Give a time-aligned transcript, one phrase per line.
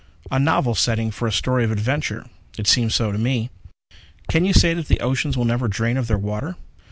[0.35, 2.25] __A novel setting for a story of adventure.
[2.57, 3.51] It seems so to me.
[4.27, 6.55] Can you say that the oceans will never drain of their water?